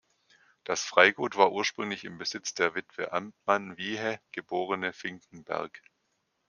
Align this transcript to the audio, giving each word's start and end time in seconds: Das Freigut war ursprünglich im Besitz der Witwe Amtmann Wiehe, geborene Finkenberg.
Das 0.63 0.81
Freigut 0.83 1.37
war 1.37 1.51
ursprünglich 1.51 2.05
im 2.05 2.17
Besitz 2.17 2.55
der 2.55 2.73
Witwe 2.73 3.11
Amtmann 3.11 3.77
Wiehe, 3.77 4.19
geborene 4.31 4.93
Finkenberg. 4.93 5.83